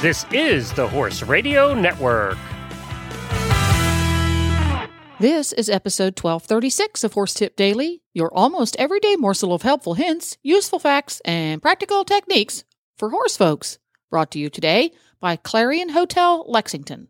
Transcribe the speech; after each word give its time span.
This 0.00 0.24
is 0.30 0.72
the 0.74 0.86
Horse 0.86 1.24
Radio 1.24 1.74
Network. 1.74 2.38
This 5.18 5.52
is 5.52 5.68
episode 5.68 6.16
1236 6.16 7.02
of 7.02 7.14
Horse 7.14 7.34
Tip 7.34 7.56
Daily, 7.56 8.02
your 8.14 8.32
almost 8.32 8.76
everyday 8.78 9.16
morsel 9.16 9.52
of 9.52 9.62
helpful 9.62 9.94
hints, 9.94 10.38
useful 10.40 10.78
facts, 10.78 11.20
and 11.24 11.60
practical 11.60 12.04
techniques 12.04 12.62
for 12.96 13.10
horse 13.10 13.36
folks. 13.36 13.80
Brought 14.08 14.30
to 14.30 14.38
you 14.38 14.48
today 14.48 14.92
by 15.18 15.34
Clarion 15.34 15.88
Hotel 15.88 16.44
Lexington. 16.46 17.08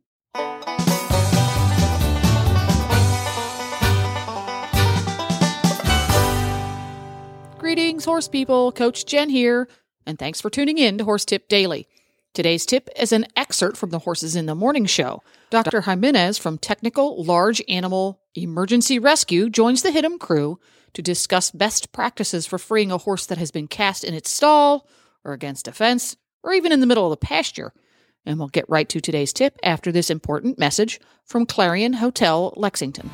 Greetings, 7.58 8.06
horse 8.06 8.28
people. 8.28 8.72
Coach 8.72 9.04
Jen 9.04 9.28
here, 9.28 9.68
and 10.06 10.18
thanks 10.18 10.40
for 10.40 10.48
tuning 10.48 10.78
in 10.78 10.96
to 10.96 11.04
Horse 11.04 11.26
Tip 11.26 11.48
Daily. 11.48 11.86
Today's 12.34 12.66
tip 12.66 12.88
is 12.96 13.12
an 13.12 13.26
excerpt 13.36 13.76
from 13.76 13.90
the 13.90 14.00
Horses 14.00 14.36
in 14.36 14.46
the 14.46 14.54
Morning 14.54 14.86
show. 14.86 15.22
Dr. 15.50 15.80
Gimenez 15.82 16.38
from 16.38 16.58
Technical 16.58 17.24
Large 17.24 17.62
Animal 17.68 18.20
Emergency 18.34 18.98
Rescue 18.98 19.50
joins 19.50 19.82
the 19.82 19.90
Hit'em 19.90 20.20
crew 20.20 20.60
to 20.92 21.02
discuss 21.02 21.50
best 21.50 21.90
practices 21.90 22.46
for 22.46 22.58
freeing 22.58 22.92
a 22.92 22.98
horse 22.98 23.26
that 23.26 23.38
has 23.38 23.50
been 23.50 23.66
cast 23.66 24.04
in 24.04 24.14
its 24.14 24.30
stall, 24.30 24.86
or 25.24 25.32
against 25.32 25.66
a 25.66 25.72
fence, 25.72 26.16
or 26.44 26.52
even 26.52 26.70
in 26.70 26.80
the 26.80 26.86
middle 26.86 27.04
of 27.04 27.18
the 27.18 27.26
pasture. 27.26 27.72
And 28.24 28.38
we'll 28.38 28.48
get 28.48 28.68
right 28.68 28.88
to 28.88 29.00
today's 29.00 29.32
tip 29.32 29.58
after 29.62 29.90
this 29.90 30.10
important 30.10 30.58
message 30.58 31.00
from 31.24 31.46
Clarion 31.46 31.94
Hotel 31.94 32.52
Lexington. 32.56 33.10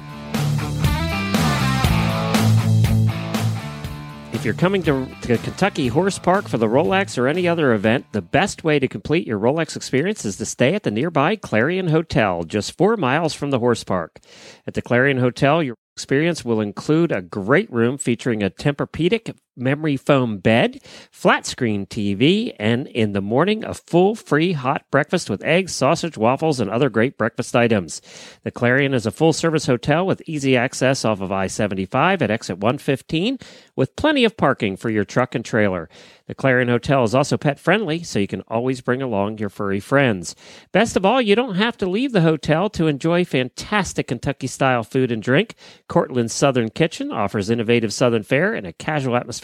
If 4.45 4.47
you're 4.48 4.55
coming 4.57 4.83
to, 4.83 5.09
to 5.23 5.39
Kentucky 5.39 5.89
Horse 5.89 6.19
Park 6.19 6.48
for 6.48 6.59
the 6.59 6.67
Rolex 6.67 7.17
or 7.17 7.28
any 7.28 7.48
other 7.48 7.73
event, 7.73 8.05
the 8.12 8.20
best 8.20 8.62
way 8.62 8.78
to 8.78 8.87
complete 8.87 9.27
your 9.27 9.39
Rolex 9.39 9.75
experience 9.75 10.27
is 10.27 10.37
to 10.37 10.45
stay 10.45 10.75
at 10.75 10.83
the 10.83 10.91
nearby 10.91 11.34
Clarion 11.34 11.89
Hotel, 11.89 12.42
just 12.42 12.77
four 12.77 12.98
miles 12.98 13.33
from 13.33 13.48
the 13.48 13.59
horse 13.59 13.84
park. 13.84 14.20
At 14.67 14.75
the 14.75 14.83
Clarion 14.83 15.17
Hotel, 15.17 15.62
your 15.62 15.77
experience 15.97 16.45
will 16.45 16.61
include 16.61 17.11
a 17.11 17.22
great 17.22 17.72
room 17.72 17.97
featuring 17.97 18.42
a 18.42 18.50
Tempur-Pedic 18.50 19.34
memory 19.56 19.97
foam 19.97 20.38
bed, 20.38 20.80
flat 21.10 21.47
screen 21.47 21.86
TV, 21.86 22.55
and 22.58 22.86
in 22.88 23.12
the 23.12 23.20
morning, 23.20 23.64
a 23.64 23.74
full 23.74 24.14
free 24.14 24.52
hot 24.52 24.84
breakfast 24.91 25.30
with 25.30 25.42
eggs, 25.44 25.74
sausage, 25.74 26.16
waffles, 26.16 26.60
and 26.60 26.70
other 26.70 26.88
great 26.88 27.16
breakfast 27.16 27.55
items. 27.55 28.00
The 28.42 28.50
Clarion 28.50 28.94
is 28.94 29.06
a 29.06 29.10
full 29.10 29.32
service 29.32 29.66
hotel 29.66 30.06
with 30.06 30.22
easy 30.27 30.56
access 30.56 31.05
off 31.05 31.20
of 31.20 31.32
I 31.32 31.47
75 31.47 32.22
at 32.22 32.30
exit 32.30 32.58
115 32.58 33.38
with 33.77 33.97
plenty 33.97 34.25
of 34.25 34.36
parking 34.36 34.77
for 34.77 34.91
your 34.91 35.05
truck 35.05 35.34
and 35.34 35.44
trailer. 35.44 35.88
The 36.27 36.34
Clarion 36.34 36.69
Hotel 36.69 37.05
is 37.05 37.14
also 37.14 37.36
pet 37.36 37.58
friendly, 37.58 38.02
so 38.02 38.19
you 38.19 38.27
can 38.27 38.41
always 38.48 38.80
bring 38.80 39.02
along 39.02 39.36
your 39.36 39.50
furry 39.50 39.80
friends. 39.80 40.34
Best 40.72 40.97
of 40.97 41.05
all, 41.05 41.20
you 41.20 41.34
don't 41.34 41.56
have 41.56 41.77
to 41.78 41.86
leave 41.86 42.12
the 42.12 42.22
hotel 42.22 42.70
to 42.70 42.86
enjoy 42.86 43.27
fantastic 43.27 44.06
Kentucky 44.06 44.47
style 44.47 44.82
food 44.82 45.12
and 45.12 45.22
drink. 45.22 45.55
Cortland's 45.86 46.32
Southern 46.32 46.70
Kitchen 46.70 47.12
offers 47.12 47.50
innovative 47.50 47.92
Southern 47.92 48.22
fare 48.22 48.55
in 48.55 48.64
a 48.64 48.72
casual 48.72 49.16
atmosphere, 49.16 49.44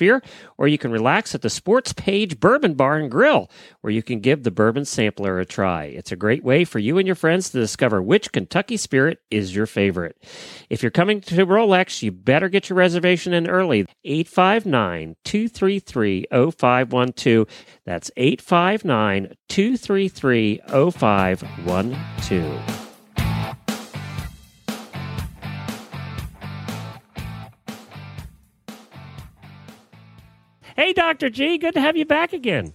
or 0.56 0.68
you 0.68 0.78
can 0.78 0.90
relax 0.90 1.34
at 1.34 1.42
the 1.42 1.50
Sports 1.50 1.92
Page 1.92 2.40
Bourbon 2.40 2.74
Bar 2.74 2.98
and 2.98 3.10
Grill, 3.10 3.50
where 3.80 3.92
you 3.92 4.02
can 4.02 4.20
give 4.20 4.42
the 4.42 4.50
bourbon 4.50 4.84
sampler 4.84 5.38
a 5.38 5.44
try. 5.44 5.84
It's 5.84 6.12
a 6.12 6.16
great 6.16 6.42
way 6.42 6.64
for 6.64 6.78
you 6.78 6.98
and 6.98 7.06
your 7.06 7.16
friends 7.16 7.50
to 7.50 7.58
discover 7.58 8.02
which 8.02 8.32
Kentucky 8.32 8.76
spirit 8.76 9.18
is 9.30 9.54
your 9.54 9.66
favorite. 9.66 10.16
If 10.68 10.82
you're 10.82 10.90
coming 10.90 11.20
to 11.22 11.46
Rolex, 11.46 12.02
you 12.02 12.12
better 12.12 12.48
get 12.48 12.68
your 12.68 12.78
reservation 12.78 13.32
in 13.32 13.48
early. 13.48 13.86
859 14.04 15.16
233 15.24 16.26
0512. 16.30 17.46
That's 17.84 18.10
859 18.16 19.34
233 19.48 20.60
0512. 20.66 22.89
Hey, 30.80 30.94
Dr. 30.94 31.28
G, 31.28 31.58
good 31.58 31.74
to 31.74 31.80
have 31.82 31.94
you 31.94 32.06
back 32.06 32.32
again. 32.32 32.72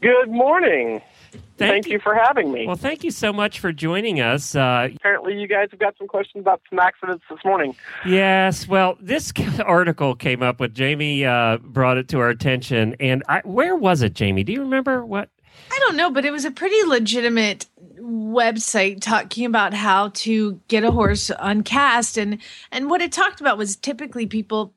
Good 0.00 0.28
morning. 0.28 1.02
Thank, 1.32 1.42
Thank 1.56 1.88
you 1.88 1.98
for 1.98 2.14
having 2.14 2.52
me. 2.52 2.68
Well, 2.68 2.76
thank 2.76 3.02
you 3.02 3.10
so 3.10 3.32
much 3.32 3.58
for 3.58 3.72
joining 3.72 4.20
us. 4.20 4.54
Uh, 4.54 4.90
Apparently, 4.94 5.40
you 5.40 5.48
guys 5.48 5.70
have 5.72 5.80
got 5.80 5.98
some 5.98 6.06
questions 6.06 6.42
about 6.42 6.62
some 6.70 6.78
accidents 6.78 7.24
this 7.28 7.40
morning. 7.44 7.74
yes, 8.06 8.68
well, 8.68 8.96
this 9.00 9.32
article 9.66 10.14
came 10.14 10.40
up 10.40 10.60
with 10.60 10.72
Jamie 10.72 11.24
uh, 11.24 11.58
brought 11.58 11.96
it 11.96 12.06
to 12.10 12.20
our 12.20 12.28
attention, 12.28 12.94
and 13.00 13.24
I, 13.28 13.40
where 13.40 13.74
was 13.74 14.02
it, 14.02 14.14
Jamie? 14.14 14.44
Do 14.44 14.52
you 14.52 14.60
remember 14.60 15.04
what? 15.04 15.30
I 15.72 15.78
don't 15.80 15.96
know, 15.96 16.12
but 16.12 16.24
it 16.24 16.30
was 16.30 16.44
a 16.44 16.52
pretty 16.52 16.80
legitimate 16.84 17.66
website 18.00 19.00
talking 19.00 19.44
about 19.44 19.74
how 19.74 20.10
to 20.10 20.60
get 20.68 20.84
a 20.84 20.92
horse 20.92 21.28
uncast 21.40 22.16
and 22.16 22.38
and 22.70 22.88
what 22.88 23.02
it 23.02 23.10
talked 23.10 23.40
about 23.40 23.58
was 23.58 23.74
typically 23.74 24.24
people 24.24 24.72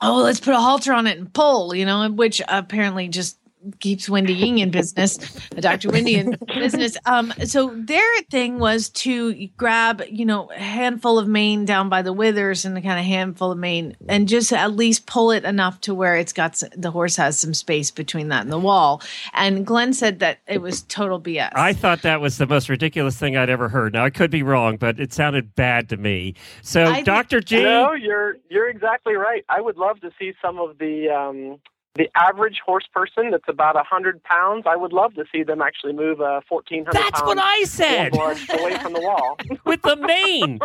oh 0.00 0.22
let's 0.22 0.40
put 0.40 0.54
a 0.54 0.60
halter 0.60 0.92
on 0.92 1.06
it 1.06 1.18
and 1.18 1.32
pull 1.32 1.74
you 1.74 1.84
know 1.84 2.08
which 2.10 2.40
apparently 2.48 3.08
just 3.08 3.38
keeps 3.80 4.08
Wendy 4.08 4.34
Ying 4.34 4.58
in 4.58 4.70
business, 4.70 5.18
Dr. 5.50 5.90
Wendy 5.90 6.16
in 6.16 6.36
business. 6.46 6.96
Um, 7.06 7.32
so 7.44 7.72
their 7.74 8.04
thing 8.30 8.58
was 8.58 8.88
to 8.90 9.46
grab, 9.56 10.02
you 10.08 10.24
know, 10.24 10.50
a 10.50 10.58
handful 10.58 11.18
of 11.18 11.28
mane 11.28 11.64
down 11.64 11.88
by 11.88 12.02
the 12.02 12.12
withers 12.12 12.64
and 12.64 12.76
the 12.76 12.80
kind 12.80 12.98
of 12.98 13.04
handful 13.04 13.52
of 13.52 13.58
mane 13.58 13.96
and 14.08 14.28
just 14.28 14.52
at 14.52 14.72
least 14.72 15.06
pull 15.06 15.30
it 15.30 15.44
enough 15.44 15.80
to 15.82 15.94
where 15.94 16.16
it's 16.16 16.32
got 16.32 16.62
the 16.76 16.90
horse 16.90 17.16
has 17.16 17.38
some 17.38 17.54
space 17.54 17.90
between 17.90 18.28
that 18.28 18.42
and 18.42 18.52
the 18.52 18.58
wall. 18.58 19.02
And 19.32 19.66
Glenn 19.66 19.92
said 19.92 20.18
that 20.20 20.38
it 20.46 20.60
was 20.60 20.82
total 20.82 21.20
BS. 21.20 21.50
I 21.54 21.72
thought 21.72 22.02
that 22.02 22.20
was 22.20 22.38
the 22.38 22.46
most 22.46 22.68
ridiculous 22.68 23.16
thing 23.16 23.36
I'd 23.36 23.50
ever 23.50 23.68
heard. 23.68 23.92
Now 23.94 24.04
I 24.04 24.10
could 24.10 24.30
be 24.30 24.42
wrong, 24.42 24.76
but 24.76 24.98
it 25.00 25.12
sounded 25.12 25.54
bad 25.54 25.88
to 25.90 25.96
me. 25.96 26.34
So, 26.62 26.84
I 26.84 27.02
Dr. 27.02 27.40
G, 27.40 27.62
No, 27.62 27.92
you're 27.92 28.36
you're 28.48 28.68
exactly 28.68 29.14
right. 29.14 29.44
I 29.48 29.60
would 29.60 29.76
love 29.76 30.00
to 30.00 30.10
see 30.18 30.32
some 30.42 30.58
of 30.58 30.78
the 30.78 31.08
um, 31.08 31.58
the 31.94 32.08
average 32.16 32.60
horse 32.64 32.86
person 32.92 33.30
that's 33.30 33.48
about 33.48 33.76
a 33.76 33.84
hundred 33.84 34.22
pounds. 34.24 34.64
I 34.66 34.76
would 34.76 34.92
love 34.92 35.14
to 35.14 35.24
see 35.30 35.42
them 35.44 35.62
actually 35.62 35.92
move 35.92 36.20
a 36.20 36.42
fourteen 36.48 36.84
hundred. 36.84 37.02
that's 37.04 37.22
what 37.22 37.38
I 37.38 37.62
said 37.64 38.14
away 38.14 38.76
from 38.78 38.92
the 38.94 39.00
wall 39.00 39.38
with 39.64 39.82
the 39.82 39.96
mane. 39.96 40.58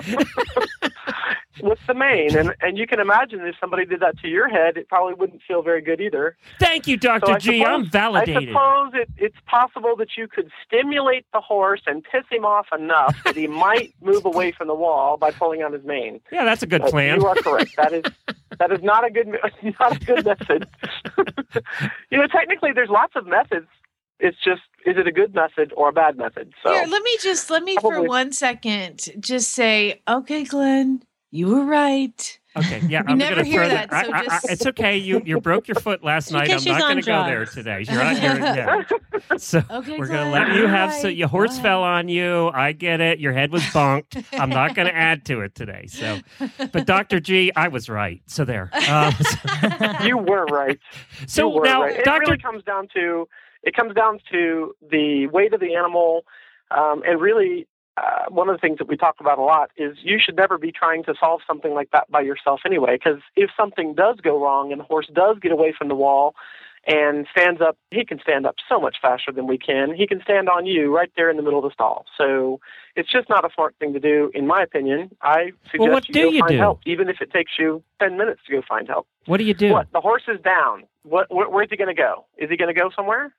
with 1.62 1.80
the 1.88 1.94
mane, 1.94 2.36
and 2.36 2.56
and 2.62 2.78
you 2.78 2.88
can 2.88 3.00
imagine 3.00 3.42
if 3.46 3.56
somebody 3.60 3.86
did 3.86 4.00
that 4.00 4.18
to 4.20 4.28
your 4.28 4.48
head, 4.50 4.76
it 4.78 4.88
probably 4.88 5.14
wouldn't 5.14 5.42
feel 5.48 5.62
very 5.62 5.82
good 5.82 6.02
either. 6.02 6.36
Thank 6.60 6.88
you, 6.88 6.98
Dr. 6.98 7.34
So 7.34 7.38
G. 7.38 7.64
I'm 7.64 7.90
validated. 7.90 8.50
I 8.50 8.52
suppose 8.52 8.92
it, 8.96 9.10
it's 9.18 9.38
possible 9.46 9.96
that 9.98 10.10
you 10.18 10.28
could 10.28 10.50
stimulate 10.66 11.26
the 11.32 11.42
horse 11.42 11.82
and 11.86 12.04
piss 12.04 12.24
him 12.32 12.44
off 12.46 12.68
enough 12.76 13.16
that 13.24 13.36
he 13.36 13.46
might 13.48 13.94
move 14.02 14.26
away 14.34 14.52
from 14.52 14.68
the 14.68 14.76
wall 14.76 15.18
by 15.18 15.30
pulling 15.32 15.62
on 15.62 15.74
his 15.74 15.84
mane. 15.84 16.22
Yeah, 16.32 16.44
that's 16.46 16.64
a 16.64 16.68
good 16.68 16.82
But 16.82 16.92
plan. 16.92 17.20
You 17.22 17.28
are 17.28 17.36
correct. 17.36 17.76
That 17.78 17.94
is 17.94 18.04
that 18.58 18.72
is 18.72 18.82
not 18.82 19.06
a 19.06 19.12
good 19.12 19.28
not 19.80 19.96
a 19.96 20.06
good 20.06 20.26
method. 20.26 20.68
you 22.10 22.18
know, 22.18 22.28
technically, 22.28 22.72
there's 22.74 22.90
lots 22.90 23.14
of 23.16 23.28
methods. 23.28 23.68
It's 24.20 24.38
just 24.44 24.62
is 24.86 24.98
it 24.98 25.08
a 25.08 25.12
good 25.12 25.34
method 25.34 25.74
or 25.76 25.90
a 25.90 25.94
bad 25.94 26.18
method? 26.18 26.54
So 26.64 26.72
Here, 26.72 26.86
let 26.88 27.04
me 27.04 27.18
just 27.22 27.50
let 27.50 27.64
me 27.64 27.78
for 27.78 28.02
one 28.04 28.32
second 28.32 29.10
just 29.20 29.52
say, 29.52 30.02
okay, 30.08 30.44
Glenn, 30.44 31.04
you 31.32 31.48
were 31.48 31.66
right. 31.66 32.40
Okay, 32.60 32.82
yeah, 32.88 33.02
We 33.06 33.14
I'm 33.14 33.18
never 33.18 33.36
gonna 33.38 33.48
hear 33.48 33.62
throw 33.62 33.70
that, 33.70 33.94
I- 33.94 34.04
so 34.06 34.12
I- 34.14 34.20
I- 34.36 34.40
it's 34.52 34.66
okay. 34.68 34.98
You 34.98 35.22
you 35.26 35.40
broke 35.42 35.68
your 35.68 35.76
foot 35.76 36.04
last 36.04 36.32
night. 36.32 36.50
I'm 36.52 36.64
not 36.64 36.82
going 36.82 36.96
to 36.98 37.02
go 37.02 37.24
there 37.26 37.46
today. 37.46 37.86
You're 37.90 38.02
on, 38.02 38.16
you're, 38.22 38.40
yeah. 38.40 38.84
So 39.38 39.62
Okay, 39.70 39.98
we're 39.98 40.08
going 40.08 40.26
to 40.26 40.32
let 40.32 40.56
you 40.56 40.68
have. 40.68 40.94
So 40.94 41.08
your 41.08 41.28
horse 41.28 41.56
Go 41.58 41.64
fell 41.64 41.84
on 41.84 42.08
you. 42.10 42.50
I 42.54 42.72
get 42.72 43.00
it. 43.02 43.20
Your 43.20 43.34
head 43.34 43.52
was 43.52 43.62
bonked. 43.64 44.24
I'm 44.34 44.50
not 44.50 44.76
going 44.76 44.88
to 44.92 44.96
add 44.96 45.26
to 45.26 45.42
it 45.42 45.56
today. 45.56 45.86
So, 45.88 46.20
but 46.72 46.86
Dr. 46.86 47.20
G, 47.20 47.52
I 47.56 47.68
was 47.68 47.90
right. 47.90 48.22
So 48.28 48.46
there. 48.46 48.70
Uh, 48.90 49.12
you 50.04 50.18
were 50.18 50.46
right. 50.46 50.80
so 51.28 51.48
were 51.50 51.64
now, 51.64 51.82
right. 51.84 51.98
It 51.98 52.06
Dr. 52.06 52.22
really 52.22 52.38
comes 52.38 52.64
down 52.64 52.88
to 52.96 53.28
it 53.64 53.76
comes 53.76 53.94
down 53.94 54.20
to 54.32 54.74
the 54.90 55.28
weight 55.28 55.54
of 55.54 55.60
the 55.60 55.76
animal, 55.76 56.24
um, 56.72 57.04
and 57.06 57.20
really 57.22 57.68
uh, 58.00 58.26
one 58.30 58.48
of 58.50 58.56
the 58.56 58.60
things 58.60 58.78
that 58.78 58.88
we 58.88 58.96
talk 58.96 59.16
about 59.20 59.38
a 59.38 59.42
lot 59.42 59.72
is 59.78 59.98
you 60.02 60.18
should 60.24 60.36
never 60.36 60.58
be 60.58 60.72
trying 60.72 61.04
to 61.04 61.14
solve 61.20 61.42
something 61.46 61.74
like 61.74 61.90
that 61.92 62.10
by 62.10 62.22
yourself 62.22 62.62
anyway. 62.66 62.98
Because 62.98 63.22
if 63.36 63.50
something 63.58 63.94
does 63.94 64.18
go 64.22 64.42
wrong 64.42 64.72
and 64.72 64.80
the 64.80 64.86
horse 64.86 65.08
does 65.14 65.38
get 65.42 65.52
away 65.52 65.74
from 65.78 65.88
the 65.90 65.96
wall 65.96 66.36
and 66.88 67.28
stands 67.32 67.62
up, 67.62 67.78
he 67.92 68.06
can 68.06 68.20
stand 68.20 68.46
up 68.46 68.56
so 68.70 68.80
much 68.80 68.98
faster 69.02 69.32
than 69.32 69.48
we 69.48 69.58
can. 69.58 69.94
He 69.94 70.08
can 70.08 70.22
stand 70.22 70.48
on 70.48 70.66
you 70.66 70.96
right 70.96 71.12
there 71.18 71.30
in 71.30 71.36
the 71.36 71.44
middle 71.44 71.60
of 71.60 71.64
the 71.70 71.74
stall. 71.74 72.06
So 72.18 72.62
it's 72.96 73.12
just 73.12 73.28
not 73.30 73.44
a 73.44 73.50
smart 73.54 73.76
thing 73.80 73.94
to 73.94 74.00
do, 74.00 74.32
in 74.34 74.48
my 74.48 74.64
opinion. 74.64 75.12
I 75.22 75.52
suggest 75.72 75.90
Well, 75.90 76.02
you 76.08 76.14
do 76.14 76.24
go 76.24 76.30
you 76.30 76.40
find 76.40 76.52
do? 76.52 76.58
help, 76.58 76.80
even 76.86 77.10
if 77.10 77.18
it 77.22 77.32
takes 77.32 77.52
you 77.60 77.84
ten 78.02 78.18
minutes 78.18 78.42
to 78.48 78.54
go 78.54 78.62
find 78.68 78.88
help. 78.88 79.08
What 79.26 79.38
do 79.38 79.44
you 79.44 79.54
do? 79.54 79.72
What? 79.72 79.92
The 79.92 80.02
horse 80.02 80.24
is 80.28 80.40
down. 80.42 80.84
What? 81.04 81.34
Where, 81.34 81.50
where's 81.50 81.70
he 81.70 81.76
going 81.78 81.94
to 81.94 82.02
go? 82.02 82.26
Is 82.38 82.50
he 82.50 82.56
going 82.56 82.74
to 82.74 82.80
go 82.80 82.90
somewhere? 82.96 83.34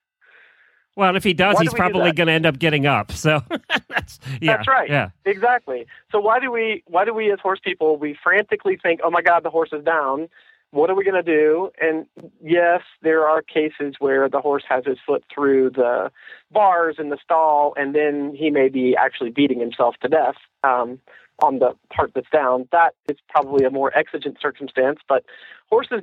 Well, 0.97 1.17
if 1.17 1.25
he 1.25 1.33
does, 1.33 1.55
Why 1.55 1.63
he's 1.63 1.71
do 1.71 1.77
probably 1.77 2.13
going 2.13 2.27
to 2.27 2.33
end 2.33 2.47
up 2.47 2.59
getting 2.59 2.87
up. 2.87 3.13
So 3.13 3.43
that's 3.89 4.19
yeah, 4.41 4.57
That's 4.57 4.69
right. 4.69 4.91
Yeah. 4.91 5.11
Exactly. 5.25 5.87
So 6.11 6.21
why 6.21 6.41
do 6.41 6.51
we 6.51 6.83
why 6.87 7.05
do 7.05 7.15
we 7.15 7.33
as 7.33 7.39
horse 7.41 7.61
people 7.63 7.97
we 7.97 8.17
frantically 8.23 8.77
think, 8.83 9.01
oh 9.05 9.11
my 9.11 9.23
God, 9.23 9.43
the 9.45 9.51
horse 9.51 9.71
is 9.73 9.85
down, 9.85 10.29
what 10.73 10.89
are 10.89 10.95
we 10.95 11.05
going 11.05 11.23
to 11.23 11.23
do? 11.23 11.71
And 11.81 12.07
yes, 12.43 12.83
there 13.03 13.27
are 13.27 13.43
cases 13.43 13.95
where 13.99 14.29
the 14.29 14.41
horse 14.41 14.63
has 14.69 14.85
his 14.85 14.99
foot 15.05 15.25
through 15.33 15.71
the 15.71 16.11
bars 16.51 16.97
in 16.99 17.11
the 17.11 17.19
stall, 17.23 17.75
and 17.77 17.95
then 17.95 18.35
he 18.37 18.51
may 18.51 18.69
be 18.69 18.95
actually 18.97 19.31
beating 19.31 19.59
himself 19.59 19.97
to 20.03 20.09
death 20.09 20.37
um, 20.63 21.01
on 21.43 21.59
the 21.59 21.75
part 21.95 22.13
that's 22.15 22.31
down. 22.31 22.69
That 22.71 22.95
is 23.09 23.17
probably 23.29 23.65
a 23.65 23.71
more 23.71 23.97
exigent 23.97 24.39
circumstance, 24.41 25.01
but 25.09 25.25
horses 25.69 26.03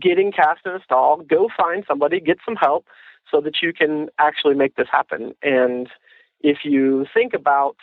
getting 0.00 0.32
cast 0.32 0.60
in 0.64 0.72
a 0.72 0.80
stall, 0.82 1.18
go 1.18 1.48
find 1.54 1.84
somebody, 1.86 2.20
get 2.20 2.38
some 2.46 2.56
help 2.56 2.86
so 3.30 3.40
that 3.40 3.56
you 3.62 3.72
can 3.72 4.08
actually 4.18 4.54
make 4.54 4.76
this 4.76 4.88
happen. 4.90 5.34
And 5.42 5.88
if 6.40 6.58
you 6.64 7.06
think 7.12 7.34
about, 7.34 7.76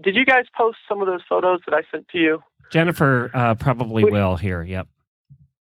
did 0.00 0.16
you 0.16 0.24
guys 0.24 0.46
post 0.56 0.78
some 0.88 1.00
of 1.00 1.06
those 1.06 1.22
photos 1.28 1.60
that 1.66 1.74
I 1.74 1.82
sent 1.90 2.08
to 2.08 2.18
you? 2.18 2.42
Jennifer 2.70 3.30
uh, 3.34 3.54
probably 3.54 4.04
we, 4.04 4.10
will 4.10 4.36
here. 4.36 4.62
Yep. 4.62 4.88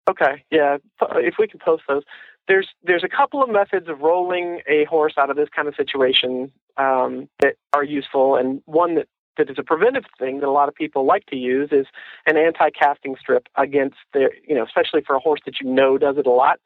Okay, 0.08 0.44
yeah. 0.50 0.78
If 1.16 1.34
we 1.38 1.46
can 1.46 1.60
post 1.64 1.84
those, 1.88 2.02
there's 2.48 2.68
there's 2.82 3.04
a 3.04 3.08
couple 3.08 3.42
of 3.42 3.50
methods 3.50 3.88
of 3.88 4.00
rolling 4.00 4.60
a 4.68 4.84
horse 4.84 5.14
out 5.16 5.30
of 5.30 5.36
this 5.36 5.48
kind 5.54 5.68
of 5.68 5.74
situation 5.76 6.50
um, 6.76 7.28
that 7.40 7.54
are 7.72 7.84
useful, 7.84 8.36
and 8.36 8.62
one 8.66 8.96
that 8.96 9.06
that 9.38 9.48
is 9.48 9.56
a 9.58 9.62
preventive 9.62 10.04
thing 10.18 10.40
that 10.40 10.46
a 10.46 10.50
lot 10.50 10.68
of 10.68 10.74
people 10.74 11.06
like 11.06 11.24
to 11.26 11.36
use 11.36 11.70
is 11.72 11.86
an 12.26 12.36
anti-casting 12.36 13.16
strip 13.18 13.48
against 13.56 13.96
the 14.12 14.28
you 14.46 14.54
know 14.54 14.64
especially 14.64 15.02
for 15.06 15.16
a 15.16 15.20
horse 15.20 15.40
that 15.46 15.54
you 15.60 15.70
know 15.70 15.98
does 15.98 16.18
it 16.18 16.26
a 16.26 16.30
lot, 16.30 16.58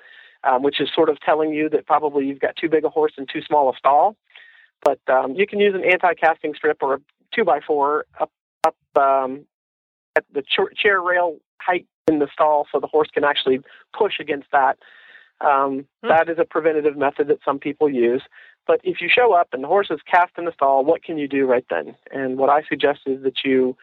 um, 0.46 0.62
which 0.62 0.80
is 0.80 0.88
sort 0.94 1.08
of 1.08 1.20
telling 1.20 1.52
you 1.52 1.68
that 1.70 1.86
probably 1.86 2.26
you've 2.26 2.40
got 2.40 2.56
too 2.56 2.68
big 2.68 2.84
a 2.84 2.88
horse 2.88 3.12
and 3.16 3.28
too 3.28 3.42
small 3.42 3.68
a 3.70 3.76
stall. 3.76 4.16
But 4.82 5.00
um, 5.08 5.34
you 5.34 5.46
can 5.46 5.58
use 5.58 5.74
an 5.74 5.84
anti-casting 5.84 6.54
strip 6.54 6.78
or 6.82 6.94
a 6.94 6.98
two 7.34 7.44
by 7.44 7.60
four 7.66 8.06
up 8.20 8.30
up 8.64 8.76
um, 8.96 9.46
at 10.16 10.24
the 10.32 10.42
chair 10.76 11.00
rail 11.00 11.36
height 11.60 11.86
in 12.08 12.18
the 12.18 12.28
stall 12.32 12.66
so 12.70 12.80
the 12.80 12.86
horse 12.86 13.08
can 13.12 13.24
actually 13.24 13.60
push 13.96 14.14
against 14.20 14.48
that. 14.52 14.78
Um, 15.40 15.86
hmm. 16.02 16.08
That 16.08 16.28
is 16.28 16.38
a 16.38 16.44
preventative 16.44 16.96
method 16.96 17.28
that 17.28 17.38
some 17.44 17.58
people 17.58 17.90
use. 17.90 18.22
But 18.66 18.80
if 18.82 19.00
you 19.00 19.08
show 19.08 19.32
up 19.32 19.48
and 19.52 19.62
the 19.62 19.68
horse 19.68 19.88
is 19.90 20.00
cast 20.10 20.32
in 20.38 20.44
the 20.44 20.52
stall, 20.52 20.84
what 20.84 21.02
can 21.02 21.18
you 21.18 21.28
do 21.28 21.46
right 21.46 21.64
then? 21.70 21.94
And 22.10 22.36
what 22.36 22.50
I 22.50 22.62
suggest 22.68 23.00
is 23.06 23.22
that 23.22 23.44
you 23.44 23.76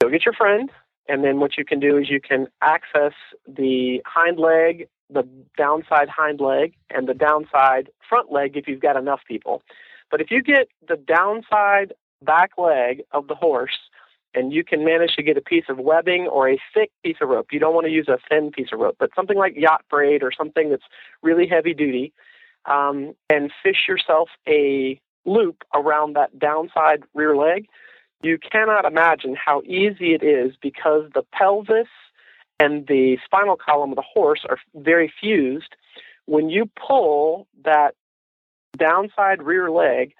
go 0.00 0.08
get 0.08 0.24
your 0.24 0.34
friend, 0.34 0.70
and 1.08 1.22
then 1.22 1.40
what 1.40 1.58
you 1.58 1.64
can 1.64 1.78
do 1.78 1.98
is 1.98 2.08
you 2.08 2.20
can 2.20 2.46
access 2.62 3.12
the 3.46 4.00
hind 4.06 4.38
leg, 4.38 4.88
the 5.14 5.26
downside 5.56 6.08
hind 6.08 6.40
leg, 6.40 6.74
and 6.90 7.08
the 7.08 7.14
downside 7.14 7.88
front 8.08 8.30
leg 8.30 8.56
if 8.56 8.68
you've 8.68 8.80
got 8.80 8.96
enough 8.96 9.20
people. 9.26 9.62
But 10.10 10.20
if 10.20 10.30
you 10.30 10.42
get 10.42 10.68
the 10.86 10.96
downside 10.96 11.94
back 12.22 12.52
leg 12.58 13.02
of 13.12 13.28
the 13.28 13.34
horse 13.34 13.78
and 14.34 14.52
you 14.52 14.64
can 14.64 14.84
manage 14.84 15.14
to 15.14 15.22
get 15.22 15.36
a 15.36 15.40
piece 15.40 15.64
of 15.68 15.78
webbing 15.78 16.26
or 16.26 16.48
a 16.48 16.60
thick 16.72 16.90
piece 17.02 17.16
of 17.20 17.28
rope. 17.28 17.48
You 17.52 17.60
don't 17.60 17.74
want 17.74 17.86
to 17.86 17.92
use 17.92 18.08
a 18.08 18.18
thin 18.28 18.50
piece 18.50 18.68
of 18.72 18.80
rope, 18.80 18.96
but 18.98 19.10
something 19.14 19.38
like 19.38 19.54
yacht 19.56 19.84
braid 19.88 20.22
or 20.22 20.32
something 20.36 20.70
that's 20.70 20.84
really 21.22 21.46
heavy 21.46 21.74
duty, 21.74 22.12
um, 22.66 23.14
and 23.30 23.52
fish 23.62 23.86
yourself 23.88 24.28
a 24.48 25.00
loop 25.24 25.62
around 25.74 26.16
that 26.16 26.38
downside 26.38 27.04
rear 27.14 27.36
leg. 27.36 27.66
You 28.22 28.38
cannot 28.38 28.84
imagine 28.84 29.36
how 29.36 29.62
easy 29.62 30.14
it 30.14 30.22
is 30.22 30.56
because 30.60 31.10
the 31.14 31.22
pelvis 31.32 31.88
and 32.60 32.86
the 32.86 33.18
spinal 33.24 33.56
column 33.56 33.90
of 33.90 33.96
the 33.96 34.02
horse 34.02 34.44
are 34.48 34.58
very 34.74 35.12
fused. 35.20 35.74
When 36.26 36.48
you 36.48 36.70
pull 36.76 37.46
that 37.64 37.94
downside 38.76 39.42
rear 39.42 39.70
leg 39.70 40.14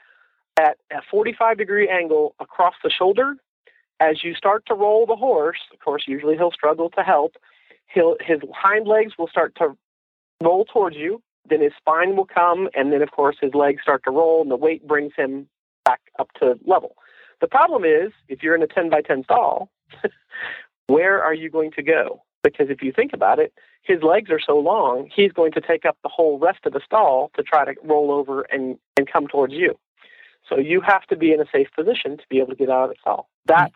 at 0.56 0.76
a 0.92 1.00
45 1.10 1.58
degree 1.58 1.88
angle 1.88 2.34
across 2.38 2.74
the 2.82 2.90
shoulder, 2.90 3.36
as 4.00 4.22
you 4.24 4.34
start 4.34 4.66
to 4.66 4.74
roll 4.74 5.06
the 5.06 5.16
horse, 5.16 5.58
of 5.72 5.78
course, 5.80 6.04
usually 6.06 6.36
he'll 6.36 6.50
struggle 6.50 6.90
to 6.90 7.02
help. 7.02 7.36
He'll, 7.86 8.16
his 8.20 8.40
hind 8.52 8.86
legs 8.86 9.12
will 9.18 9.28
start 9.28 9.54
to 9.56 9.76
roll 10.42 10.64
towards 10.64 10.96
you. 10.96 11.22
Then 11.48 11.60
his 11.60 11.72
spine 11.76 12.16
will 12.16 12.26
come, 12.26 12.68
and 12.74 12.92
then, 12.92 13.02
of 13.02 13.10
course, 13.10 13.36
his 13.40 13.54
legs 13.54 13.82
start 13.82 14.02
to 14.04 14.10
roll, 14.10 14.42
and 14.42 14.50
the 14.50 14.56
weight 14.56 14.86
brings 14.86 15.12
him 15.16 15.46
back 15.84 16.00
up 16.18 16.32
to 16.40 16.58
level. 16.64 16.96
The 17.40 17.48
problem 17.48 17.84
is, 17.84 18.12
if 18.28 18.42
you're 18.42 18.54
in 18.54 18.62
a 18.62 18.66
10 18.66 18.88
by 18.88 19.02
10 19.02 19.24
stall, 19.24 19.70
where 20.86 21.22
are 21.22 21.34
you 21.34 21.50
going 21.50 21.72
to 21.72 21.82
go? 21.82 22.22
Because 22.42 22.68
if 22.68 22.82
you 22.82 22.92
think 22.92 23.12
about 23.12 23.38
it, 23.38 23.52
his 23.82 24.02
legs 24.02 24.30
are 24.30 24.40
so 24.40 24.58
long, 24.58 25.08
he's 25.14 25.32
going 25.32 25.52
to 25.52 25.60
take 25.60 25.84
up 25.84 25.96
the 26.02 26.08
whole 26.08 26.38
rest 26.38 26.60
of 26.64 26.72
the 26.72 26.80
stall 26.84 27.30
to 27.36 27.42
try 27.42 27.64
to 27.64 27.74
roll 27.82 28.10
over 28.10 28.42
and, 28.42 28.78
and 28.96 29.10
come 29.10 29.26
towards 29.26 29.54
you. 29.54 29.78
So 30.48 30.58
you 30.58 30.80
have 30.82 31.04
to 31.06 31.16
be 31.16 31.32
in 31.32 31.40
a 31.40 31.46
safe 31.50 31.68
position 31.74 32.18
to 32.18 32.22
be 32.28 32.38
able 32.38 32.48
to 32.48 32.56
get 32.56 32.70
out 32.70 32.84
of 32.84 32.90
the 32.90 32.96
stall. 33.00 33.28
That's 33.46 33.74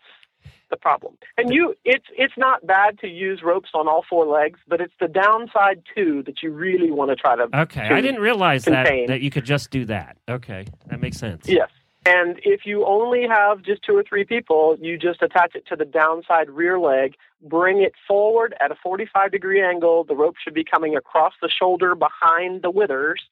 the 0.71 0.77
problem. 0.77 1.17
And 1.39 1.53
you, 1.53 1.75
it's 1.85 2.05
it's 2.17 2.35
not 2.37 2.67
bad 2.67 2.99
to 3.01 3.09
use 3.09 3.43
ropes 3.43 3.71
on 3.73 3.89
all 3.89 4.05
four 4.09 4.27
legs, 4.27 4.61
but 4.69 4.81
it's 4.81 4.93
the 5.01 5.09
downside 5.09 5.83
too 5.95 6.23
that 6.27 6.43
you 6.43 6.51
really 6.51 6.91
want 6.91 7.11
to 7.11 7.17
try 7.17 7.37
to. 7.37 7.49
Okay, 7.61 7.89
to 7.89 7.95
I 7.95 8.03
didn't 8.03 8.21
realize 8.21 8.65
that 8.67 8.87
that 9.09 9.23
you 9.23 9.31
could 9.31 9.47
just 9.47 9.71
do 9.71 9.87
that. 9.87 10.19
Okay, 10.29 10.67
that 10.89 11.01
makes 11.01 11.17
sense. 11.17 11.49
Yes. 11.49 11.71
And 12.09 12.41
if 12.43 12.65
you 12.65 12.87
only 12.87 13.27
have 13.29 13.63
just 13.63 13.83
two 13.83 13.95
or 13.95 14.03
three 14.03 14.25
people, 14.25 14.77
you 14.81 14.97
just 14.97 15.21
attach 15.21 15.55
it 15.55 15.67
to 15.67 15.77
the 15.77 15.85
downside 15.85 16.49
rear 16.49 16.79
leg, 16.79 17.17
bring 17.43 17.83
it 17.83 17.93
forward 18.07 18.55
at 18.61 18.71
a 18.71 18.77
45 18.83 19.31
degree 19.31 19.63
angle. 19.63 20.05
The 20.05 20.17
rope 20.17 20.37
should 20.43 20.55
be 20.55 20.65
coming 20.65 20.97
across 20.97 21.35
the 21.43 21.51
shoulder 21.51 21.95
behind 21.95 22.63
the 22.63 22.71
withers. 22.71 23.23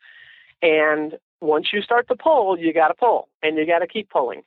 And 0.61 1.19
once 1.41 1.69
you 1.73 1.81
start 1.81 2.09
to 2.09 2.17
pull, 2.17 2.59
you 2.59 2.75
got 2.75 2.89
to 2.89 2.95
pull 2.95 3.29
and 3.43 3.57
you 3.57 3.67
got 3.67 3.79
to 3.79 3.87
keep 3.87 4.11
pulling. 4.11 4.43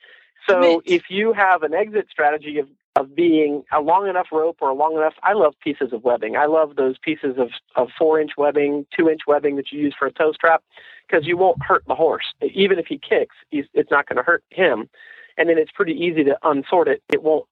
So 0.48 0.82
if 0.86 1.04
you 1.10 1.34
have 1.34 1.64
an 1.64 1.74
exit 1.74 2.08
strategy 2.12 2.60
of, 2.60 2.68
of 2.96 3.16
being 3.16 3.64
a 3.72 3.82
long 3.82 4.08
enough 4.08 4.28
rope 4.32 4.58
or 4.62 4.70
a 4.70 4.74
long 4.74 4.96
enough, 4.96 5.14
I 5.24 5.34
love 5.34 5.54
pieces 5.62 5.94
of 5.94 6.04
webbing. 6.04 6.36
I 6.36 6.46
love 6.48 6.76
those 6.76 6.98
pieces 6.98 7.36
of, 7.38 7.50
of 7.76 7.90
four 7.98 8.20
inch 8.20 8.32
webbing, 8.38 8.86
two 8.98 9.10
inch 9.10 9.22
webbing 9.28 9.56
that 9.58 9.72
you 9.72 9.80
use 9.80 9.96
for 9.98 10.08
a 10.08 10.12
toe 10.12 10.34
strap 10.34 10.64
because 11.08 11.26
you 11.26 11.38
won't 11.38 11.64
hurt 11.64 11.84
the 11.88 11.96
horse. 11.96 12.26
Even 12.42 12.80
if 12.80 12.88
he 12.88 12.98
kicks, 12.98 13.36
it's 13.52 13.92
not 13.92 14.08
going 14.08 14.18
to 14.18 14.24
hurt 14.24 14.44
him. 14.50 14.90
And 15.38 15.50
then 15.50 15.58
it's 15.58 15.72
pretty 15.72 15.94
easy 15.94 16.24
to 16.26 16.38
unsort 16.44 16.88
it. 16.88 17.02
It 17.12 17.24
won't 17.24 17.46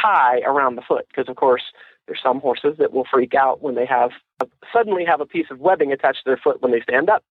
tie 0.00 0.40
around 0.40 0.76
the 0.76 0.82
foot 0.82 1.06
because, 1.08 1.28
of 1.28 1.36
course, 1.36 1.62
there's 2.06 2.20
some 2.22 2.40
horses 2.40 2.76
that 2.78 2.92
will 2.92 3.06
freak 3.10 3.34
out 3.34 3.62
when 3.62 3.74
they 3.76 3.86
have 3.86 4.10
a, 4.40 4.46
suddenly 4.72 5.04
have 5.04 5.20
a 5.20 5.26
piece 5.26 5.46
of 5.50 5.60
webbing 5.60 5.92
attached 5.92 6.24
to 6.24 6.30
their 6.30 6.36
foot 6.36 6.60
when 6.60 6.72
they 6.72 6.80
stand 6.80 7.08
up. 7.08 7.24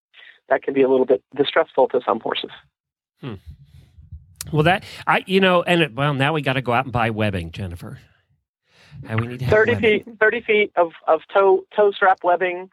That 0.49 0.63
can 0.63 0.73
be 0.73 0.81
a 0.81 0.89
little 0.89 1.05
bit 1.05 1.21
distressful 1.35 1.89
to 1.89 2.01
some 2.05 2.19
horses. 2.19 2.51
Hmm. 3.21 3.35
Well, 4.51 4.63
that 4.63 4.83
I 5.05 5.23
you 5.27 5.39
know, 5.39 5.63
and 5.63 5.81
it, 5.81 5.93
well, 5.93 6.13
now 6.13 6.33
we 6.33 6.41
got 6.41 6.53
to 6.53 6.61
go 6.61 6.71
out 6.71 6.85
and 6.85 6.93
buy 6.93 7.09
webbing, 7.09 7.51
Jennifer. 7.51 7.99
And 9.07 9.21
we 9.21 9.27
need 9.27 9.41
thirty 9.49 9.75
feet, 9.75 10.05
thirty 10.19 10.41
feet 10.41 10.71
of 10.75 10.91
of 11.07 11.21
toe 11.33 11.63
toe 11.75 11.91
strap 11.91 12.19
webbing. 12.23 12.69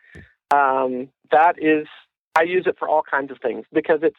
Um, 0.51 1.09
that 1.31 1.57
is, 1.59 1.87
I 2.37 2.43
use 2.43 2.67
it 2.67 2.77
for 2.79 2.89
all 2.89 3.03
kinds 3.03 3.31
of 3.31 3.39
things 3.41 3.65
because 3.73 4.01
it's 4.03 4.19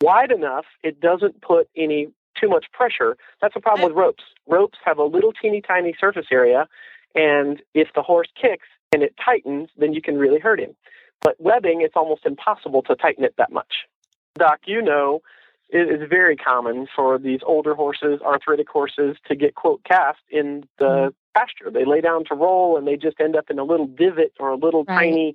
wide 0.00 0.30
enough. 0.30 0.66
It 0.82 1.00
doesn't 1.00 1.40
put 1.40 1.68
any 1.76 2.08
too 2.40 2.48
much 2.48 2.66
pressure. 2.72 3.16
That's 3.40 3.56
a 3.56 3.60
problem 3.60 3.88
with 3.88 3.96
ropes. 3.96 4.24
Ropes 4.46 4.78
have 4.84 4.98
a 4.98 5.04
little 5.04 5.32
teeny 5.32 5.60
tiny 5.60 5.94
surface 5.98 6.26
area, 6.30 6.68
and 7.14 7.62
if 7.74 7.88
the 7.94 8.02
horse 8.02 8.28
kicks 8.40 8.68
and 8.92 9.02
it 9.02 9.14
tightens, 9.24 9.68
then 9.76 9.92
you 9.92 10.02
can 10.02 10.16
really 10.16 10.38
hurt 10.38 10.60
him. 10.60 10.74
But 11.20 11.36
webbing, 11.40 11.80
it's 11.80 11.96
almost 11.96 12.24
impossible 12.24 12.82
to 12.82 12.94
tighten 12.94 13.24
it 13.24 13.34
that 13.38 13.50
much. 13.50 13.86
Doc, 14.36 14.60
you 14.66 14.80
know 14.80 15.20
it 15.70 16.02
is 16.02 16.08
very 16.08 16.36
common 16.36 16.86
for 16.94 17.18
these 17.18 17.40
older 17.44 17.74
horses, 17.74 18.20
arthritic 18.24 18.68
horses, 18.68 19.16
to 19.26 19.36
get 19.36 19.54
quote 19.54 19.82
cast 19.84 20.20
in 20.30 20.64
the 20.78 20.84
mm-hmm. 20.84 21.08
pasture. 21.34 21.70
They 21.70 21.84
lay 21.84 22.00
down 22.00 22.24
to 22.26 22.34
roll 22.34 22.76
and 22.76 22.86
they 22.86 22.96
just 22.96 23.20
end 23.20 23.36
up 23.36 23.50
in 23.50 23.58
a 23.58 23.64
little 23.64 23.86
divot 23.86 24.32
or 24.40 24.50
a 24.50 24.56
little 24.56 24.84
right. 24.84 24.96
tiny 24.96 25.34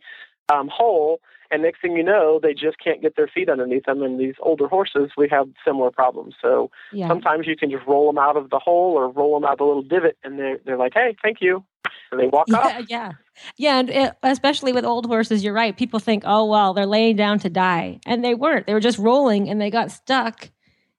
um, 0.52 0.70
hole. 0.70 1.20
And 1.52 1.62
next 1.62 1.82
thing 1.82 1.96
you 1.96 2.04
know, 2.04 2.40
they 2.42 2.56
just 2.56 2.80
can't 2.84 3.00
get 3.00 3.16
their 3.16 3.28
feet 3.28 3.48
underneath 3.48 3.86
them. 3.86 4.02
And 4.02 4.20
these 4.20 4.34
older 4.40 4.68
horses, 4.68 5.12
we 5.16 5.30
have 5.30 5.48
similar 5.64 5.92
problems. 5.92 6.34
So 6.42 6.72
yeah. 6.92 7.08
sometimes 7.08 7.46
you 7.46 7.56
can 7.56 7.70
just 7.70 7.86
roll 7.86 8.08
them 8.08 8.18
out 8.18 8.36
of 8.36 8.50
the 8.50 8.58
hole 8.58 8.96
or 8.96 9.10
roll 9.10 9.40
them 9.40 9.46
out 9.48 9.54
of 9.54 9.58
the 9.60 9.66
little 9.66 9.84
divot, 9.84 10.18
and 10.24 10.40
they're 10.40 10.58
they're 10.66 10.78
like, 10.78 10.94
"Hey, 10.96 11.16
thank 11.22 11.42
you," 11.42 11.64
and 12.12 12.20
they 12.20 12.28
walk 12.28 12.48
yeah, 12.48 12.58
off. 12.58 12.86
Yeah, 12.90 13.12
yeah, 13.58 13.80
and 13.80 13.90
it, 13.90 14.14
especially 14.24 14.74
with 14.74 14.86
old 14.86 15.06
horses, 15.06 15.44
you're 15.44 15.54
right. 15.54 15.76
People 15.76 16.00
think, 16.00 16.24
"Oh, 16.26 16.46
well, 16.46 16.74
they're 16.74 16.86
laying 16.86 17.16
down 17.16 17.40
to 17.40 17.50
die," 17.50 18.00
and 18.06 18.24
they 18.24 18.36
weren't. 18.36 18.68
They 18.68 18.74
were 18.74 18.80
just 18.80 18.98
rolling, 18.98 19.50
and 19.50 19.60
they 19.60 19.70
got 19.70 19.92
stuck 19.92 20.50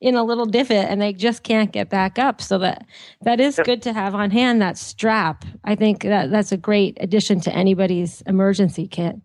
in 0.04 0.14
a 0.16 0.22
little 0.22 0.44
divot 0.44 0.86
and 0.90 1.00
they 1.00 1.14
just 1.14 1.42
can't 1.42 1.72
get 1.72 1.88
back 1.88 2.18
up. 2.18 2.42
So 2.42 2.58
that 2.58 2.86
that 3.22 3.40
is 3.40 3.58
good 3.64 3.80
to 3.82 3.92
have 3.94 4.14
on 4.14 4.30
hand. 4.30 4.60
That 4.60 4.76
strap, 4.76 5.46
I 5.64 5.74
think 5.74 6.02
that 6.02 6.30
that's 6.30 6.52
a 6.52 6.58
great 6.58 6.98
addition 7.00 7.40
to 7.40 7.54
anybody's 7.54 8.20
emergency 8.22 8.86
kit. 8.86 9.16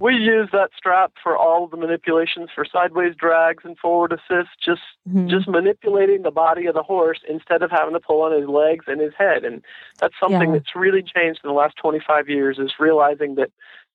We 0.00 0.14
use 0.14 0.48
that 0.52 0.70
strap 0.76 1.12
for 1.20 1.36
all 1.36 1.64
of 1.64 1.70
the 1.72 1.76
manipulations 1.76 2.50
for 2.54 2.64
sideways 2.64 3.14
drags 3.16 3.64
and 3.64 3.76
forward 3.76 4.12
assists, 4.12 4.54
just 4.64 4.82
mm-hmm. 5.08 5.28
just 5.28 5.48
manipulating 5.48 6.22
the 6.22 6.30
body 6.30 6.66
of 6.66 6.74
the 6.74 6.82
horse 6.82 7.18
instead 7.28 7.62
of 7.62 7.70
having 7.70 7.94
to 7.94 8.00
pull 8.00 8.22
on 8.22 8.32
his 8.32 8.48
legs 8.48 8.84
and 8.86 9.00
his 9.00 9.12
head. 9.18 9.44
And 9.44 9.62
that's 9.98 10.14
something 10.20 10.50
yeah. 10.50 10.58
that's 10.58 10.76
really 10.76 11.02
changed 11.02 11.40
in 11.42 11.48
the 11.48 11.54
last 11.54 11.76
25 11.76 12.28
years 12.28 12.58
is 12.58 12.74
realizing 12.78 13.34
that 13.36 13.50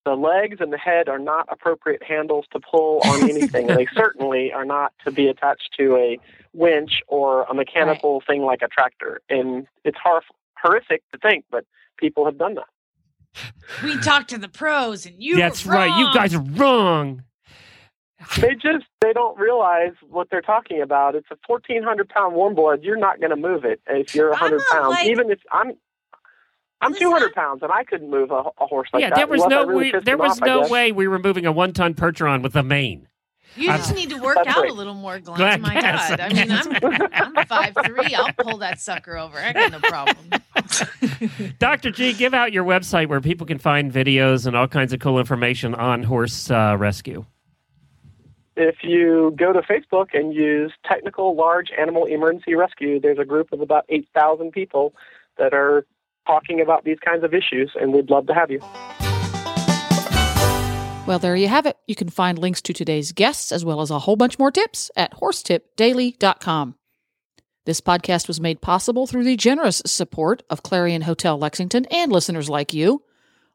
the 0.06 0.16
legs 0.16 0.58
and 0.60 0.74
the 0.74 0.78
head 0.78 1.08
are 1.08 1.20
not 1.20 1.48
appropriate 1.50 2.04
handles 2.04 2.46
to 2.52 2.60
pull 2.60 3.00
on 3.06 3.24
anything. 3.30 3.68
they 3.68 3.88
certainly 3.96 4.52
are 4.52 4.66
not 4.66 4.92
to 5.06 5.12
be 5.12 5.28
attached 5.28 5.70
to 5.78 5.96
a 5.96 6.20
winch 6.54 7.02
or 7.08 7.44
a 7.44 7.54
mechanical 7.54 8.20
right. 8.20 8.28
thing 8.28 8.42
like 8.42 8.62
a 8.62 8.68
tractor. 8.68 9.22
And 9.30 9.68
it's 9.86 9.98
hor- 10.04 10.22
horrific 10.62 11.04
to 11.14 11.18
think, 11.18 11.46
but 11.50 11.66
people 11.98 12.26
have 12.26 12.38
done 12.38 12.56
that. 12.56 12.66
We 13.84 13.98
talked 14.00 14.30
to 14.30 14.38
the 14.38 14.48
pros 14.50 15.06
and 15.06 15.22
you 15.22 15.38
That's 15.38 15.66
were 15.66 15.74
right. 15.74 16.00
You 16.00 16.14
guys 16.14 16.34
are 16.34 16.42
wrong. 16.42 17.24
They 18.38 18.54
just 18.56 18.86
they 19.02 19.12
don't 19.14 19.38
realize 19.38 19.94
what 20.10 20.30
they're 20.32 20.42
talking 20.42 20.82
about. 20.82 21.16
It's 21.16 21.28
a 21.32 21.38
fourteen 21.46 21.84
hundred 21.84 22.10
pound 22.10 22.36
warm 22.36 22.56
blood. 22.56 22.84
You're 22.84 22.98
not 22.98 23.20
going 23.20 23.32
to 23.32 23.36
move 23.36 23.66
it 23.66 23.82
if 23.88 24.16
you're 24.16 24.32
I'm 24.32 24.40
hundred 24.40 24.62
pounds. 24.72 24.90
like- 24.90 25.08
Even 25.08 25.30
if 25.32 25.40
I'm. 25.52 25.74
I'm 26.82 26.92
Listen, 26.92 27.08
200 27.08 27.34
pounds 27.34 27.64
and 27.64 27.72
I 27.72 27.86
couldn't 27.86 28.10
move 28.10 28.32
a, 28.32 28.44
a 28.60 28.66
horse 28.68 28.90
like 28.92 29.00
yeah, 29.00 29.10
that. 29.10 29.16
there 29.16 29.28
was 29.28 29.46
no 29.46 29.66
really 29.66 29.94
we, 29.94 30.00
there 30.02 30.18
was 30.18 30.42
off, 30.42 30.46
no 30.46 30.68
way 30.68 30.92
we 30.92 31.08
were 31.08 31.18
moving 31.18 31.46
a 31.46 31.52
one 31.54 31.72
ton 31.72 31.94
percheron 31.94 32.42
with 32.44 32.58
a 32.58 32.64
mane. 32.64 33.08
You 33.56 33.68
just 33.68 33.94
need 33.96 34.10
to 34.10 34.18
work 34.20 34.38
out 34.38 34.46
right. 34.64 34.70
a 34.70 34.74
little 34.74 34.94
more, 34.94 35.20
Glenn. 35.20 35.38
Glad- 35.38 35.62
My 35.62 35.74
yes, 35.74 36.10
God. 36.10 36.20
I 36.20 36.26
I 36.28 36.34
mean, 36.34 36.52
I'm 36.52 37.36
I'm 37.38 37.46
five 37.46 37.76
three. 37.86 38.16
I'll 38.16 38.34
pull 38.34 38.58
that 38.60 38.80
sucker 38.80 39.18
over. 39.18 39.38
I 39.38 39.54
got 39.54 39.72
no 39.72 39.80
problem. 39.80 40.30
Dr. 41.60 41.92
G, 41.92 42.14
give 42.14 42.34
out 42.34 42.52
your 42.54 42.64
website 42.64 43.08
where 43.08 43.22
people 43.22 43.46
can 43.46 43.58
find 43.60 43.92
videos 43.92 44.46
and 44.48 44.56
all 44.56 44.68
kinds 44.68 44.94
of 44.94 45.00
cool 45.00 45.20
information 45.20 45.76
on 45.76 46.04
horse 46.04 46.50
uh, 46.50 46.76
rescue. 46.78 47.26
If 48.56 48.78
you 48.84 49.34
go 49.38 49.52
to 49.52 49.62
Facebook 49.62 50.10
and 50.14 50.34
use 50.34 50.72
Technical 50.86 51.36
Large 51.36 51.72
Animal 51.78 52.06
Emergency 52.06 52.54
Rescue, 52.54 53.00
there's 53.00 53.18
a 53.18 53.26
group 53.26 53.52
of 53.52 53.62
about 53.62 53.86
8,000 53.90 54.52
people 54.52 54.94
that 55.38 55.54
are 55.54 55.86
talking 56.28 56.62
about 56.62 56.84
these 56.84 57.00
kinds 57.04 57.24
of 57.24 57.34
issues, 57.34 57.72
and 57.80 57.94
we'd 57.94 58.10
love 58.12 58.28
to 58.28 58.34
have 58.34 58.52
you. 58.52 58.62
Well, 61.06 61.20
there 61.20 61.36
you 61.36 61.50
have 61.50 61.66
it. 61.66 61.76
You 61.86 61.96
can 61.96 62.10
find 62.10 62.40
links 62.40 62.62
to 62.62 62.72
today's 62.74 63.12
guests 63.12 63.52
as 63.52 63.66
well 63.66 63.82
as 63.82 63.92
a 63.92 64.00
whole 64.00 64.16
bunch 64.16 64.40
more 64.40 64.52
tips 64.52 64.90
at 64.96 65.14
horsetipdaily.com. 65.16 66.76
This 67.66 67.82
podcast 67.82 68.30
was 68.30 68.40
made 68.40 68.62
possible 68.62 69.06
through 69.06 69.26
the 69.26 69.36
generous 69.36 69.82
support 69.86 70.44
of 70.50 70.64
Clarion 70.64 71.02
Hotel 71.02 71.38
Lexington 71.38 71.86
and 71.92 72.10
listeners 72.10 72.50
like 72.50 72.74
you. 72.74 73.04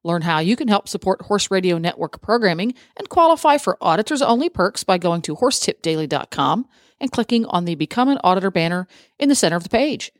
Learn 0.04 0.22
how 0.22 0.40
you 0.40 0.56
can 0.56 0.68
help 0.68 0.88
support 0.88 1.22
Horse 1.22 1.50
Radio 1.50 1.78
Network 1.78 2.20
programming 2.20 2.74
and 2.98 3.08
qualify 3.08 3.56
for 3.56 3.78
auditors 3.80 4.20
only 4.20 4.50
perks 4.50 4.84
by 4.84 4.98
going 4.98 5.22
to 5.22 5.36
horsetipdaily.com 5.36 6.66
and 7.00 7.12
clicking 7.12 7.46
on 7.46 7.64
the 7.64 7.74
Become 7.76 8.10
an 8.10 8.18
Auditor 8.22 8.50
banner 8.50 8.86
in 9.18 9.30
the 9.30 9.34
center 9.34 9.56
of 9.56 9.62
the 9.62 9.70
page. 9.70 10.12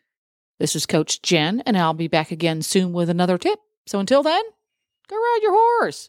This 0.58 0.75
is 0.75 0.87
Coach 0.87 1.20
Jen, 1.20 1.61
and 1.66 1.76
I'll 1.76 1.92
be 1.92 2.08
back 2.08 2.30
again 2.30 2.62
soon 2.62 2.94
with 2.94 3.11
another 3.11 3.37
tip. 3.37 3.61
So 3.87 4.00
until 4.00 4.23
then, 4.23 4.42
go 5.08 5.16
ride 5.16 5.40
your 5.42 5.52
horse. 5.52 6.08